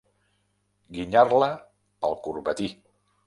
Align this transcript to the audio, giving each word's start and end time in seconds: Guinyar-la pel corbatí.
Guinyar-la 0.95 1.51
pel 2.05 2.17
corbatí. 2.29 2.73